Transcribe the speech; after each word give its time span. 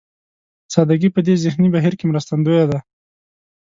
سادهګي 0.73 1.09
په 1.13 1.21
دې 1.25 1.33
ذهني 1.43 1.69
بهير 1.75 1.93
کې 1.99 2.05
مرستندوی 2.11 2.63
دی. 2.69 2.79